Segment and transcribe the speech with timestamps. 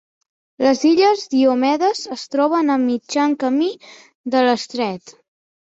[0.67, 3.71] Les Illes Diomedes es troben a mitjan camí
[4.37, 5.17] de l'estret.